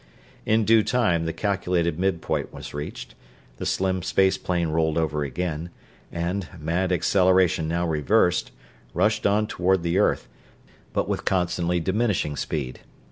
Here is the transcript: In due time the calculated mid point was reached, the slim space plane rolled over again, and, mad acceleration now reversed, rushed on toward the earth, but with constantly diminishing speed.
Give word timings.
In 0.47 0.65
due 0.65 0.81
time 0.81 1.25
the 1.25 1.31
calculated 1.31 1.99
mid 1.99 2.23
point 2.23 2.51
was 2.51 2.73
reached, 2.73 3.13
the 3.57 3.67
slim 3.67 4.01
space 4.01 4.35
plane 4.35 4.69
rolled 4.69 4.97
over 4.97 5.23
again, 5.23 5.69
and, 6.11 6.47
mad 6.59 6.91
acceleration 6.91 7.67
now 7.67 7.87
reversed, 7.87 8.49
rushed 8.95 9.27
on 9.27 9.45
toward 9.45 9.83
the 9.83 9.99
earth, 9.99 10.27
but 10.91 11.07
with 11.07 11.23
constantly 11.23 11.79
diminishing 11.79 12.35
speed. 12.35 12.79